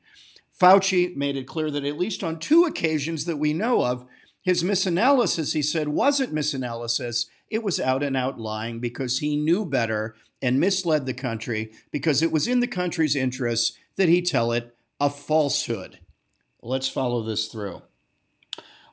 Fauci 0.61 1.15
made 1.17 1.37
it 1.37 1.47
clear 1.47 1.71
that 1.71 1.85
at 1.85 1.99
least 1.99 2.23
on 2.23 2.39
two 2.39 2.65
occasions 2.65 3.25
that 3.25 3.39
we 3.39 3.53
know 3.53 3.85
of, 3.85 4.07
his 4.43 4.63
misanalysis, 4.63 5.55
he 5.55 5.63
said, 5.63 5.89
wasn't 5.89 6.35
misanalysis. 6.35 7.27
It 7.49 7.63
was 7.63 7.81
out 7.81 8.03
and 8.03 8.17
out 8.17 8.39
lying 8.39 8.79
because 8.79 9.19
he 9.19 9.37
knew 9.37 9.65
better 9.65 10.15
and 10.43 10.61
misled 10.61 11.07
the 11.07 11.15
country 11.15 11.73
because 11.91 12.23
it 12.23 12.31
was 12.31 12.47
in 12.47 12.61
the 12.61 12.67
country's 12.67 13.17
interests 13.17 13.77
that 13.97 14.09
he 14.09 14.21
tell 14.21 14.53
it 14.53 14.77
a 15.01 15.09
falsehood. 15.09 15.99
Let's 16.63 16.89
follow 16.89 17.23
this 17.23 17.49
through. 17.49 17.83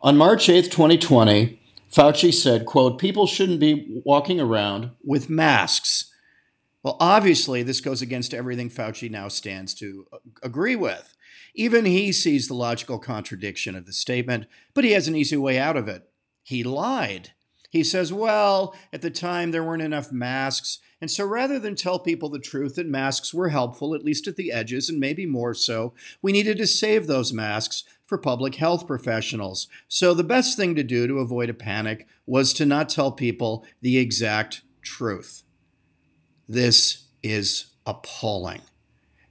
On 0.01 0.17
March 0.17 0.47
8th, 0.47 0.71
2020, 0.71 1.61
Fauci 1.91 2.33
said, 2.33 2.65
quote, 2.65 2.97
people 2.97 3.27
shouldn't 3.27 3.59
be 3.59 4.01
walking 4.05 4.39
around 4.39 4.91
with 5.03 5.29
masks. 5.29 6.11
Well, 6.81 6.97
obviously, 6.99 7.61
this 7.61 7.81
goes 7.81 8.01
against 8.01 8.33
everything 8.33 8.69
Fauci 8.69 9.11
now 9.11 9.27
stands 9.27 9.73
to 9.75 10.07
agree 10.41 10.75
with. 10.75 11.15
Even 11.53 11.85
he 11.85 12.11
sees 12.11 12.47
the 12.47 12.53
logical 12.53 12.99
contradiction 12.99 13.75
of 13.75 13.85
the 13.85 13.93
statement, 13.93 14.45
but 14.73 14.83
he 14.83 14.91
has 14.91 15.07
an 15.07 15.15
easy 15.15 15.37
way 15.37 15.57
out 15.57 15.77
of 15.77 15.87
it. 15.87 16.09
He 16.43 16.63
lied. 16.63 17.31
He 17.69 17.85
says, 17.85 18.11
well, 18.11 18.75
at 18.91 19.01
the 19.01 19.09
time 19.09 19.51
there 19.51 19.63
weren't 19.63 19.81
enough 19.81 20.11
masks. 20.11 20.79
And 20.99 21.09
so 21.09 21.25
rather 21.25 21.57
than 21.57 21.75
tell 21.75 21.99
people 21.99 22.29
the 22.29 22.37
truth 22.37 22.75
that 22.75 22.85
masks 22.85 23.33
were 23.33 23.49
helpful, 23.49 23.95
at 23.95 24.03
least 24.03 24.27
at 24.27 24.35
the 24.35 24.51
edges, 24.51 24.89
and 24.89 24.99
maybe 24.99 25.25
more 25.25 25.53
so, 25.53 25.93
we 26.21 26.33
needed 26.33 26.57
to 26.57 26.67
save 26.67 27.07
those 27.07 27.31
masks 27.31 27.85
for 28.05 28.17
public 28.17 28.55
health 28.55 28.85
professionals. 28.85 29.69
So 29.87 30.13
the 30.13 30.23
best 30.23 30.57
thing 30.57 30.75
to 30.75 30.83
do 30.83 31.07
to 31.07 31.19
avoid 31.19 31.49
a 31.49 31.53
panic 31.53 32.07
was 32.25 32.51
to 32.53 32.65
not 32.65 32.89
tell 32.89 33.13
people 33.13 33.65
the 33.81 33.97
exact 33.97 34.63
truth. 34.81 35.43
This 36.49 37.05
is 37.23 37.67
appalling. 37.85 38.61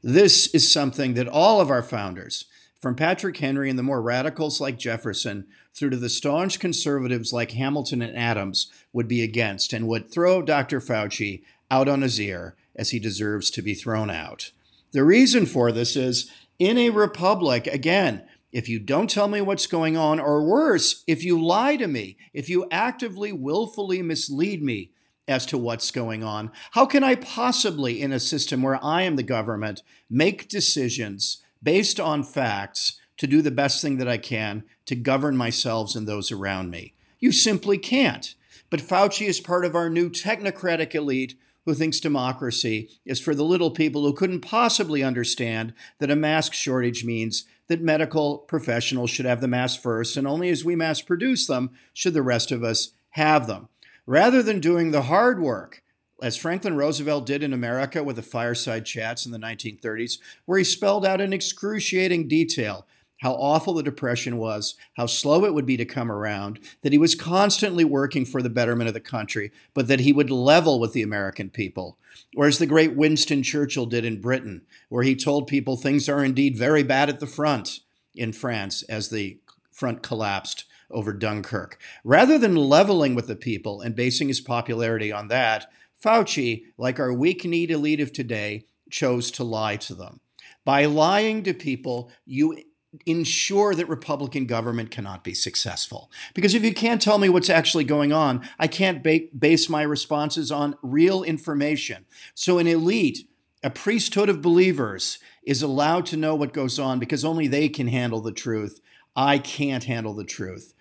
This 0.02 0.47
is 0.54 0.71
something 0.71 1.14
that 1.14 1.28
all 1.28 1.61
of 1.61 1.71
our 1.71 1.83
founders, 1.83 2.47
from 2.78 2.95
Patrick 2.95 3.37
Henry 3.37 3.69
and 3.69 3.78
the 3.78 3.83
more 3.83 4.00
radicals 4.00 4.61
like 4.61 4.78
Jefferson, 4.78 5.47
through 5.75 5.90
to 5.90 5.99
the 5.99 6.09
staunch 6.09 6.59
conservatives 6.59 7.33
like 7.33 7.50
Hamilton 7.50 8.00
and 8.00 8.16
Adams, 8.16 8.71
would 8.95 9.07
be 9.07 9.23
against 9.23 9.75
and 9.75 9.87
would 9.87 10.11
throw 10.11 10.40
Dr. 10.40 10.80
Fauci 10.80 11.42
out 11.71 11.88
on 11.88 12.00
his 12.00 12.19
ear 12.19 12.57
as 12.75 12.90
he 12.90 12.99
deserves 12.99 13.50
to 13.50 13.62
be 13.62 13.75
thrown 13.75 14.11
out. 14.11 14.52
The 14.92 15.04
reason 15.04 15.45
for 15.45 15.71
this 15.71 15.97
is 15.97 16.30
in 16.59 16.78
a 16.78 16.90
republic, 16.90 17.66
again, 17.66 18.26
if 18.52 18.69
you 18.69 18.80
don't 18.80 19.09
tell 19.09 19.28
me 19.28 19.42
what's 19.42 19.66
going 19.66 19.97
on, 19.97 20.19
or 20.19 20.42
worse, 20.42 21.04
if 21.07 21.23
you 21.23 21.40
lie 21.40 21.76
to 21.76 21.87
me, 21.87 22.16
if 22.33 22.49
you 22.49 22.66
actively, 22.71 23.33
willfully 23.33 24.02
mislead 24.02 24.62
me 24.62 24.89
as 25.30 25.46
to 25.46 25.56
what's 25.56 25.90
going 25.90 26.25
on, 26.25 26.50
how 26.72 26.84
can 26.84 27.04
I 27.04 27.14
possibly, 27.14 28.02
in 28.02 28.12
a 28.12 28.20
system 28.20 28.62
where 28.62 28.82
I 28.84 29.02
am 29.02 29.16
the 29.16 29.22
government, 29.22 29.82
make 30.10 30.49
decisions 30.49 31.42
based 31.62 32.00
on 32.00 32.22
facts 32.22 32.99
to 33.18 33.26
do 33.26 33.40
the 33.40 33.50
best 33.50 33.80
thing 33.80 33.99
that 33.99 34.08
I 34.08 34.18
can 34.18 34.64
to 34.87 34.96
govern 34.96 35.37
myself 35.37 35.94
and 35.94 36.06
those 36.06 36.32
around 36.32 36.70
me? 36.70 36.94
You 37.18 37.32
simply 37.32 37.78
can't. 37.78 38.34
But 38.70 38.80
Fauci 38.80 39.26
is 39.26 39.40
part 39.40 39.64
of 39.64 39.75
our 39.75 39.90
new 39.90 40.10
technocratic 40.10 40.94
elite 40.94 41.34
who 41.66 41.75
thinks 41.75 42.00
democracy 42.00 42.88
is 43.04 43.20
for 43.20 43.34
the 43.34 43.44
little 43.44 43.70
people 43.70 44.02
who 44.02 44.14
couldn't 44.14 44.40
possibly 44.40 45.02
understand 45.02 45.75
that 45.99 46.10
a 46.10 46.16
mask 46.16 46.54
shortage 46.54 47.04
means 47.04 47.44
that 47.68 47.82
medical 47.82 48.38
professionals 48.38 49.10
should 49.10 49.26
have 49.26 49.40
the 49.40 49.49
mask 49.49 49.80
first, 49.80 50.16
and 50.16 50.26
only 50.26 50.49
as 50.49 50.64
we 50.64 50.75
mass 50.75 51.02
produce 51.02 51.46
them 51.46 51.70
should 51.92 52.14
the 52.14 52.22
rest 52.22 52.50
of 52.50 52.64
us 52.64 52.92
have 53.10 53.46
them. 53.46 53.68
Rather 54.07 54.42
than 54.42 54.61
doing 54.61 54.90
the 54.90 55.02
hard 55.02 55.40
work, 55.40 55.83
as 56.23 56.37
Franklin 56.37 56.76
Roosevelt 56.76 57.26
did 57.26 57.42
in 57.42 57.52
America 57.52 58.02
with 58.02 58.16
the 58.16 58.23
fireside 58.23 58.85
chats 58.85 59.25
in 59.25 59.33
the 59.33 59.38
1930s, 59.38 60.19
where 60.45 60.59
he 60.59 60.64
spelled 60.64 61.07
out 61.07 61.21
in 61.21 61.33
excruciating 61.33 62.28
detail 62.28 62.87
how 63.21 63.33
awful 63.35 63.75
the 63.75 63.83
Depression 63.83 64.38
was, 64.38 64.76
how 64.95 65.07
slow 65.07 65.45
it 65.45 65.52
would 65.52 65.66
be 65.66 65.76
to 65.76 65.85
come 65.85 66.11
around, 66.11 66.59
that 66.83 66.92
he 66.92 66.99
was 66.99 67.14
constantly 67.14 67.85
working 67.85 68.25
for 68.25 68.40
the 68.42 68.49
betterment 68.49 68.88
of 68.88 68.95
the 68.95 69.00
country, 69.00 69.52
but 69.75 69.88
that 69.88 70.00
he 70.00 70.12
would 70.12 70.30
level 70.30 70.80
with 70.80 70.95
the 70.95 71.02
American 71.02 71.50
people. 71.50 71.99
Or 72.35 72.47
as 72.47 72.59
the 72.59 72.66
great 72.66 72.97
Winston 72.97 73.42
Churchill 73.42 73.87
did 73.87 74.07
in 74.07 74.23
Britain, 74.23 74.62
where 74.88 75.02
he 75.02 75.14
told 75.14 75.47
people 75.47 75.76
things 75.76 76.09
are 76.09 76.25
indeed 76.25 76.57
very 76.57 76.83
bad 76.83 77.11
at 77.11 77.21
the 77.21 77.26
front 77.26 77.80
in 78.14 78.33
France 78.33 78.83
as 78.85 79.11
the 79.11 79.38
front 79.71 80.02
collapsed 80.02 80.64
over 80.90 81.12
Dunkirk. 81.12 81.78
Rather 82.04 82.38
than 82.38 82.56
leveling 82.56 83.14
with 83.14 83.26
the 83.26 83.37
people 83.37 83.80
and 83.80 83.94
basing 83.94 84.28
his 84.28 84.40
popularity 84.40 85.12
on 85.12 85.28
that, 85.28 85.70
Fauci, 86.02 86.64
like 86.78 86.99
our 86.99 87.12
weak 87.12 87.44
kneed 87.44 87.70
elite 87.70 88.00
of 88.00 88.12
today, 88.12 88.64
chose 88.90 89.30
to 89.32 89.44
lie 89.44 89.76
to 89.76 89.94
them. 89.94 90.20
By 90.64 90.85
lying 90.87 91.42
to 91.44 91.54
people, 91.54 92.11
you 92.26 92.59
ensure 93.06 93.75
that 93.75 93.88
Republican 93.88 94.47
government 94.47 94.90
cannot 94.90 95.23
be 95.23 95.35
successful. 95.35 96.11
Because 96.35 96.54
if 96.54 96.64
you 96.64 96.75
can't 96.75 97.00
tell 97.00 97.18
me 97.18 97.28
what's 97.28 97.50
actually 97.50 97.85
going 97.85 98.12
on, 98.12 98.49
I 98.59 98.66
can't 98.66 99.02
ba- 99.02 99.28
base 99.37 99.68
my 99.68 99.82
responses 99.82 100.50
on 100.50 100.76
real 100.82 101.23
information. 101.23 102.06
So, 102.35 102.59
an 102.59 102.66
elite, 102.66 103.28
a 103.62 103.70
priesthood 103.70 104.28
of 104.28 104.42
believers, 104.42 105.18
is 105.44 105.62
allowed 105.62 106.06
to 106.06 106.16
know 106.16 106.35
what 106.35 106.52
goes 106.52 106.78
on 106.78 106.99
because 106.99 107.25
only 107.25 107.47
they 107.47 107.68
can 107.68 107.87
handle 107.87 108.20
the 108.20 108.32
truth. 108.32 108.80
I 109.14 109.38
can't 109.38 109.85
handle 109.85 110.14
the 110.14 110.25
truth. 110.25 110.75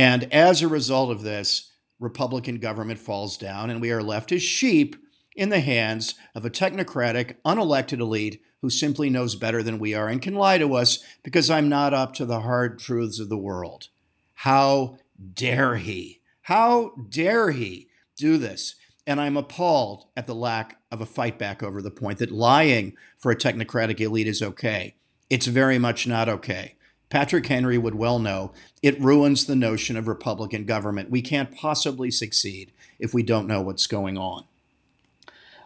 And 0.00 0.32
as 0.32 0.62
a 0.62 0.68
result 0.68 1.10
of 1.10 1.20
this, 1.20 1.72
Republican 1.98 2.56
government 2.56 2.98
falls 2.98 3.36
down, 3.36 3.68
and 3.68 3.82
we 3.82 3.90
are 3.90 4.02
left 4.02 4.32
as 4.32 4.42
sheep 4.42 4.96
in 5.36 5.50
the 5.50 5.60
hands 5.60 6.14
of 6.34 6.46
a 6.46 6.50
technocratic, 6.50 7.34
unelected 7.44 8.00
elite 8.00 8.40
who 8.62 8.70
simply 8.70 9.10
knows 9.10 9.34
better 9.34 9.62
than 9.62 9.78
we 9.78 9.92
are 9.92 10.08
and 10.08 10.22
can 10.22 10.36
lie 10.36 10.56
to 10.56 10.74
us 10.74 11.04
because 11.22 11.50
I'm 11.50 11.68
not 11.68 11.92
up 11.92 12.14
to 12.14 12.24
the 12.24 12.40
hard 12.40 12.78
truths 12.78 13.20
of 13.20 13.28
the 13.28 13.36
world. 13.36 13.88
How 14.32 14.96
dare 15.34 15.76
he? 15.76 16.22
How 16.40 16.92
dare 17.10 17.50
he 17.50 17.88
do 18.16 18.38
this? 18.38 18.76
And 19.06 19.20
I'm 19.20 19.36
appalled 19.36 20.06
at 20.16 20.26
the 20.26 20.34
lack 20.34 20.80
of 20.90 21.02
a 21.02 21.06
fight 21.06 21.38
back 21.38 21.62
over 21.62 21.82
the 21.82 21.90
point 21.90 22.20
that 22.20 22.32
lying 22.32 22.94
for 23.18 23.30
a 23.30 23.36
technocratic 23.36 24.00
elite 24.00 24.28
is 24.28 24.40
okay. 24.40 24.94
It's 25.28 25.46
very 25.46 25.78
much 25.78 26.06
not 26.06 26.30
okay. 26.30 26.76
Patrick 27.10 27.46
Henry 27.46 27.76
would 27.76 27.96
well 27.96 28.18
know 28.18 28.52
it 28.82 29.00
ruins 29.00 29.44
the 29.44 29.56
notion 29.56 29.96
of 29.96 30.08
Republican 30.08 30.64
government. 30.64 31.10
We 31.10 31.20
can't 31.20 31.54
possibly 31.54 32.10
succeed 32.10 32.72
if 32.98 33.12
we 33.12 33.22
don't 33.22 33.48
know 33.48 33.60
what's 33.60 33.88
going 33.88 34.16
on. 34.16 34.44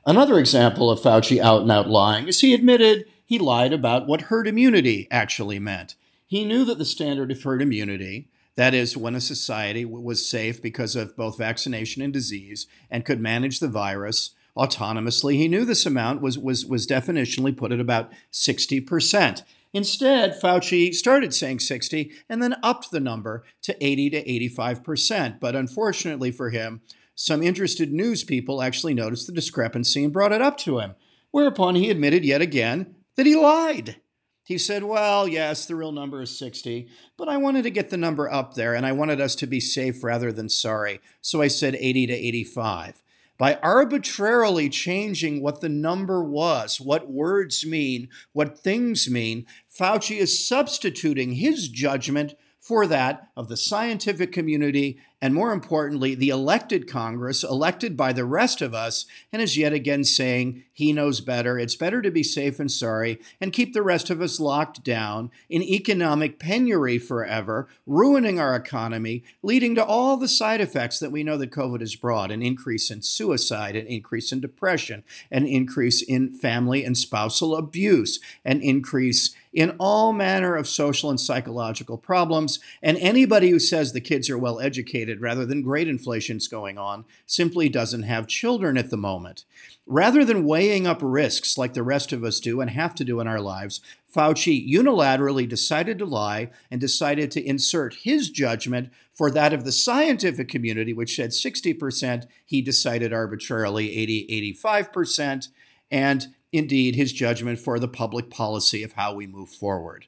Another 0.07 0.39
example 0.39 0.91
of 0.91 1.01
Fauci 1.01 1.39
out 1.39 1.63
and 1.63 1.71
out 1.71 1.89
lying 1.89 2.29
is 2.29 2.41
he 2.41 2.55
admitted 2.55 3.07
he 3.25 3.39
lied 3.39 3.73
about 3.73 4.07
what 4.07 4.23
herd 4.23 4.49
immunity 4.49 5.07
actually 5.11 5.59
meant. 5.59 5.95
He 6.27 6.45
knew 6.45 6.65
that 6.65 6.79
the 6.79 6.85
standard 6.85 7.31
of 7.31 7.43
herd 7.43 7.63
immunity, 7.63 8.29
that 8.57 8.75
is, 8.75 8.97
when 8.97 9.15
a 9.15 9.21
society 9.21 9.85
was 9.85 10.29
safe 10.29 10.61
because 10.61 10.97
of 10.97 11.17
both 11.17 11.39
vaccination 11.39 12.03
and 12.03 12.13
disease 12.13 12.67
and 12.91 13.05
could 13.05 13.21
manage 13.21 13.61
the 13.61 13.69
virus 13.69 14.31
autonomously, 14.57 15.35
he 15.35 15.49
knew 15.49 15.65
this 15.65 15.87
amount 15.87 16.21
was, 16.21 16.39
was, 16.39 16.65
was 16.65 16.87
definitionally 16.87 17.57
put 17.57 17.73
at 17.73 17.81
about 17.81 18.13
60%. 18.33 19.43
Instead, 19.75 20.40
Fauci 20.40 20.95
started 20.95 21.35
saying 21.35 21.59
60 21.59 22.12
and 22.28 22.40
then 22.40 22.54
upped 22.62 22.93
the 22.93 23.00
number 23.00 23.45
to 23.62 23.76
80 23.85 24.11
to 24.11 24.25
85%. 24.25 25.40
But 25.40 25.57
unfortunately 25.57 26.31
for 26.31 26.50
him, 26.50 26.81
some 27.16 27.43
interested 27.43 27.93
news 27.93 28.23
people 28.23 28.62
actually 28.62 28.95
noticed 28.95 29.26
the 29.26 29.33
discrepancy 29.33 30.04
and 30.04 30.12
brought 30.12 30.33
it 30.33 30.40
up 30.40 30.57
to 30.59 30.78
him, 30.78 30.95
whereupon 31.33 31.75
he 31.75 31.90
admitted 31.90 32.25
yet 32.25 32.40
again 32.40 32.95
that 33.16 33.26
he 33.26 33.35
lied. 33.35 33.97
He 34.45 34.59
said, 34.59 34.85
Well, 34.85 35.26
yes, 35.26 35.66
the 35.66 35.75
real 35.75 35.93
number 35.93 36.23
is 36.23 36.38
60, 36.38 36.88
but 37.16 37.28
I 37.28 37.37
wanted 37.37 37.62
to 37.62 37.71
get 37.71 37.90
the 37.90 37.97
number 37.97 38.31
up 38.31 38.54
there 38.54 38.75
and 38.75 38.87
I 38.87 38.93
wanted 38.93 39.21
us 39.21 39.35
to 39.37 39.47
be 39.47 39.59
safe 39.59 40.04
rather 40.04 40.31
than 40.31 40.49
sorry. 40.49 41.00
So 41.21 41.43
I 41.43 41.49
said 41.49 41.75
80 41.75 42.07
to 42.09 42.12
85. 42.12 43.02
By 43.37 43.57
arbitrarily 43.57 44.69
changing 44.69 45.43
what 45.43 45.61
the 45.61 45.69
number 45.69 46.23
was, 46.23 46.81
what 46.81 47.11
words 47.11 47.67
mean, 47.67 48.09
what 48.33 48.59
things 48.59 49.11
mean, 49.11 49.47
Fauci 49.69 50.19
is 50.19 50.47
substituting 50.47 51.33
his 51.33 51.69
judgment 51.69 52.35
for 52.61 52.87
that 52.87 53.29
of 53.37 53.49
the 53.49 53.57
scientific 53.57 54.33
community 54.33 54.99
and 55.25 55.33
more 55.33 55.52
importantly, 55.52 56.14
the 56.14 56.28
elected 56.28 56.87
Congress, 56.87 57.43
elected 57.43 57.97
by 57.97 58.12
the 58.12 58.26
rest 58.26 58.61
of 58.61 58.75
us, 58.75 59.07
and 59.33 59.40
is 59.40 59.57
yet 59.57 59.73
again 59.73 60.04
saying 60.04 60.64
he 60.71 60.93
knows 60.93 61.23
better. 61.23 61.59
It's 61.59 61.76
better 61.76 62.02
to 62.02 62.11
be 62.11 62.23
safe 62.23 62.61
and 62.61 62.71
sorry 62.71 63.19
and 63.40 63.50
keep 63.50 63.73
the 63.73 63.83
rest 63.83 64.11
of 64.11 64.21
us 64.21 64.38
locked 64.38 64.85
down 64.85 65.31
in 65.49 65.62
economic 65.62 66.38
penury 66.38 66.99
forever, 66.99 67.69
ruining 67.87 68.38
our 68.38 68.54
economy, 68.54 69.25
leading 69.43 69.75
to 69.76 69.85
all 69.85 70.19
the 70.19 70.28
side 70.28 70.61
effects 70.61 70.99
that 70.99 71.11
we 71.12 71.23
know 71.23 71.38
that 71.38 71.52
COVID 71.52 71.81
has 71.81 71.95
brought 71.97 72.31
an 72.31 72.43
increase 72.43 72.90
in 72.90 73.00
suicide, 73.00 73.76
an 73.76 73.87
increase 73.87 74.31
in 74.31 74.40
depression, 74.40 75.04
an 75.31 75.47
increase 75.47 76.02
in 76.02 76.33
family 76.33 76.85
and 76.85 76.99
spousal 76.99 77.57
abuse, 77.57 78.21
an 78.45 78.61
increase 78.61 79.35
in 79.54 79.71
all 79.78 80.12
manner 80.12 80.57
of 80.57 80.66
social 80.66 81.09
and 81.09 81.21
psychological 81.21 81.97
problems. 81.97 82.59
And 82.83 82.99
anybody 82.99 83.50
who 83.50 83.61
says 83.61 83.93
the 83.93 84.00
kids 84.00 84.28
are 84.28 84.37
well 84.37 84.59
educated 84.59 85.13
rather 85.21 85.47
than 85.47 85.62
great 85.62 85.88
inflation's 85.88 86.49
going 86.49 86.78
on 86.78 87.04
simply 87.26 87.68
doesn't 87.68 88.02
have 88.02 88.26
children 88.26 88.76
at 88.76 88.90
the 88.90 88.97
moment. 88.97 89.44
Rather 89.87 90.25
than 90.25 90.47
weighing 90.47 90.87
up 90.87 90.99
risks 91.02 91.59
like 91.59 91.75
the 91.75 91.83
rest 91.83 92.12
of 92.12 92.25
us 92.25 92.40
do 92.40 92.61
and 92.61 92.71
have 92.71 92.94
to 92.94 93.04
do 93.04 93.21
in 93.21 93.26
our 93.26 93.40
lives, 93.40 93.80
Fauci 94.14 94.71
unilaterally 94.71 95.49
decided 95.49 95.99
to 95.99 96.06
lie 96.06 96.50
and 96.71 96.80
decided 96.80 97.30
to 97.30 97.44
insert 97.44 97.94
his 97.94 98.30
judgment 98.30 98.90
for 99.12 99.30
that 99.30 99.52
of 99.52 99.64
the 99.64 99.73
scientific 99.73 100.49
community, 100.49 100.92
which 100.92 101.16
said 101.16 101.30
60%. 101.30 102.26
He 102.44 102.62
decided 102.62 103.12
arbitrarily 103.12 103.97
80, 103.97 104.54
85%. 104.62 105.49
And 105.90 106.28
indeed 106.54 106.94
his 106.94 107.12
judgment 107.12 107.59
for 107.59 107.80
the 107.80 107.88
public 107.88 108.30
policy 108.30 108.85
of 108.85 108.92
how 108.92 109.12
we 109.12 109.26
move 109.26 109.49
forward. 109.49 110.06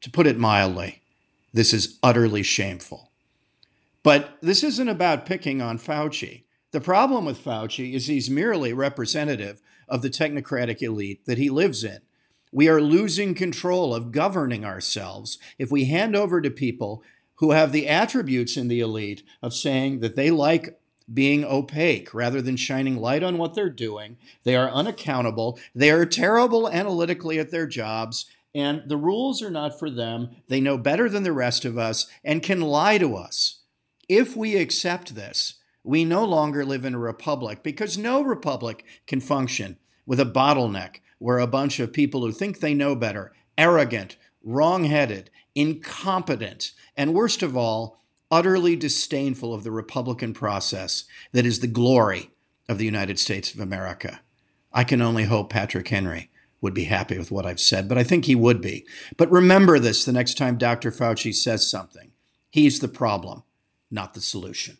To 0.00 0.10
put 0.10 0.26
it 0.26 0.36
mildly, 0.36 1.02
this 1.52 1.72
is 1.72 1.98
utterly 2.02 2.42
shameful. 2.42 3.07
But 4.08 4.38
this 4.40 4.64
isn't 4.64 4.88
about 4.88 5.26
picking 5.26 5.60
on 5.60 5.76
Fauci. 5.78 6.44
The 6.70 6.80
problem 6.80 7.26
with 7.26 7.44
Fauci 7.44 7.92
is 7.92 8.06
he's 8.06 8.30
merely 8.30 8.72
representative 8.72 9.60
of 9.86 10.00
the 10.00 10.08
technocratic 10.08 10.80
elite 10.80 11.26
that 11.26 11.36
he 11.36 11.50
lives 11.50 11.84
in. 11.84 11.98
We 12.50 12.70
are 12.70 12.80
losing 12.80 13.34
control 13.34 13.94
of 13.94 14.10
governing 14.10 14.64
ourselves 14.64 15.36
if 15.58 15.70
we 15.70 15.84
hand 15.84 16.16
over 16.16 16.40
to 16.40 16.48
people 16.50 17.02
who 17.34 17.50
have 17.50 17.70
the 17.70 17.86
attributes 17.86 18.56
in 18.56 18.68
the 18.68 18.80
elite 18.80 19.24
of 19.42 19.52
saying 19.52 20.00
that 20.00 20.16
they 20.16 20.30
like 20.30 20.80
being 21.12 21.44
opaque 21.44 22.14
rather 22.14 22.40
than 22.40 22.56
shining 22.56 22.96
light 22.96 23.22
on 23.22 23.36
what 23.36 23.52
they're 23.52 23.68
doing. 23.68 24.16
They 24.42 24.56
are 24.56 24.70
unaccountable. 24.70 25.58
They 25.74 25.90
are 25.90 26.06
terrible 26.06 26.66
analytically 26.70 27.38
at 27.38 27.50
their 27.50 27.66
jobs, 27.66 28.24
and 28.54 28.84
the 28.86 28.96
rules 28.96 29.42
are 29.42 29.50
not 29.50 29.78
for 29.78 29.90
them. 29.90 30.30
They 30.48 30.62
know 30.62 30.78
better 30.78 31.10
than 31.10 31.24
the 31.24 31.32
rest 31.34 31.66
of 31.66 31.76
us 31.76 32.06
and 32.24 32.42
can 32.42 32.62
lie 32.62 32.96
to 32.96 33.14
us. 33.14 33.57
If 34.08 34.36
we 34.36 34.56
accept 34.56 35.14
this, 35.14 35.54
we 35.84 36.04
no 36.04 36.24
longer 36.24 36.64
live 36.64 36.84
in 36.84 36.94
a 36.94 36.98
republic 36.98 37.62
because 37.62 37.98
no 37.98 38.22
republic 38.22 38.84
can 39.06 39.20
function 39.20 39.78
with 40.06 40.18
a 40.18 40.24
bottleneck 40.24 41.00
where 41.18 41.38
a 41.38 41.46
bunch 41.46 41.78
of 41.80 41.92
people 41.92 42.22
who 42.22 42.32
think 42.32 42.60
they 42.60 42.74
know 42.74 42.94
better, 42.94 43.32
arrogant, 43.56 44.16
wrong 44.42 44.84
headed, 44.84 45.30
incompetent, 45.54 46.72
and 46.96 47.14
worst 47.14 47.42
of 47.42 47.56
all, 47.56 47.98
utterly 48.30 48.76
disdainful 48.76 49.52
of 49.52 49.64
the 49.64 49.70
Republican 49.70 50.32
process 50.32 51.04
that 51.32 51.46
is 51.46 51.60
the 51.60 51.66
glory 51.66 52.30
of 52.68 52.78
the 52.78 52.84
United 52.84 53.18
States 53.18 53.52
of 53.52 53.60
America. 53.60 54.20
I 54.72 54.84
can 54.84 55.00
only 55.02 55.24
hope 55.24 55.50
Patrick 55.50 55.88
Henry 55.88 56.30
would 56.60 56.74
be 56.74 56.84
happy 56.84 57.18
with 57.18 57.30
what 57.30 57.46
I've 57.46 57.60
said, 57.60 57.88
but 57.88 57.98
I 57.98 58.04
think 58.04 58.24
he 58.24 58.34
would 58.34 58.60
be. 58.60 58.86
But 59.16 59.30
remember 59.30 59.78
this 59.78 60.04
the 60.04 60.12
next 60.12 60.36
time 60.36 60.58
Dr. 60.58 60.90
Fauci 60.90 61.34
says 61.34 61.68
something 61.68 62.12
he's 62.50 62.80
the 62.80 62.88
problem, 62.88 63.42
not 63.90 64.14
the 64.14 64.20
solution. 64.20 64.78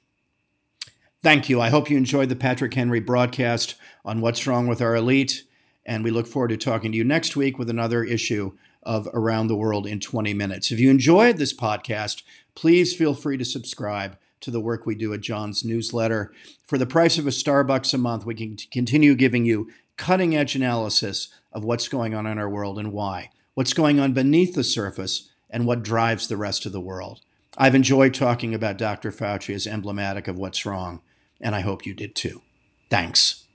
Thank 1.22 1.48
you. 1.48 1.60
I 1.60 1.70
hope 1.70 1.90
you 1.90 1.96
enjoyed 1.96 2.28
the 2.28 2.36
Patrick 2.36 2.74
Henry 2.74 3.00
broadcast 3.00 3.74
on 4.04 4.20
what's 4.20 4.46
wrong 4.46 4.66
with 4.68 4.80
our 4.80 4.94
elite. 4.94 5.44
And 5.84 6.04
we 6.04 6.10
look 6.10 6.26
forward 6.26 6.48
to 6.48 6.56
talking 6.56 6.92
to 6.92 6.98
you 6.98 7.04
next 7.04 7.34
week 7.34 7.58
with 7.58 7.68
another 7.68 8.04
issue 8.04 8.52
of 8.82 9.08
Around 9.12 9.48
the 9.48 9.56
World 9.56 9.86
in 9.86 10.00
20 10.00 10.32
Minutes. 10.34 10.70
If 10.70 10.78
you 10.78 10.90
enjoyed 10.90 11.38
this 11.38 11.52
podcast, 11.52 12.22
please 12.54 12.94
feel 12.94 13.14
free 13.14 13.36
to 13.36 13.44
subscribe 13.44 14.16
to 14.40 14.50
the 14.50 14.60
work 14.60 14.86
we 14.86 14.94
do 14.94 15.12
at 15.12 15.20
John's 15.20 15.64
newsletter. 15.64 16.32
For 16.64 16.78
the 16.78 16.86
price 16.86 17.18
of 17.18 17.26
a 17.26 17.30
Starbucks 17.30 17.92
a 17.94 17.98
month, 17.98 18.24
we 18.24 18.34
can 18.34 18.56
continue 18.70 19.14
giving 19.14 19.44
you 19.44 19.70
cutting 19.96 20.36
edge 20.36 20.54
analysis 20.54 21.28
of 21.52 21.64
what's 21.64 21.88
going 21.88 22.14
on 22.14 22.26
in 22.26 22.38
our 22.38 22.48
world 22.48 22.78
and 22.78 22.92
why, 22.92 23.30
what's 23.54 23.72
going 23.72 23.98
on 23.98 24.12
beneath 24.12 24.54
the 24.54 24.62
surface, 24.62 25.30
and 25.50 25.66
what 25.66 25.82
drives 25.82 26.28
the 26.28 26.36
rest 26.36 26.66
of 26.66 26.72
the 26.72 26.80
world. 26.80 27.20
I've 27.60 27.74
enjoyed 27.74 28.14
talking 28.14 28.54
about 28.54 28.78
Dr. 28.78 29.10
Fauci 29.10 29.52
as 29.52 29.66
emblematic 29.66 30.28
of 30.28 30.38
what's 30.38 30.64
wrong, 30.64 31.00
and 31.40 31.56
I 31.56 31.60
hope 31.60 31.84
you 31.84 31.92
did 31.92 32.14
too. 32.14 32.42
Thanks. 32.88 33.47